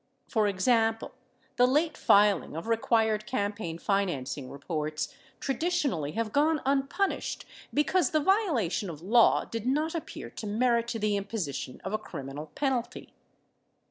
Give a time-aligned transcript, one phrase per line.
[0.27, 1.11] For example,
[1.57, 8.19] the late filing of required cam paign financing reports traditionally have gone unpunished because the
[8.19, 13.13] violation of law did not appear to merit the imposition of a crimi nal penalty.